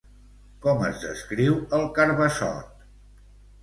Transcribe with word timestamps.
Com 0.63 0.81
es 0.87 0.97
descriu 1.05 1.61
el 1.81 1.87
Carbassot? 2.01 2.85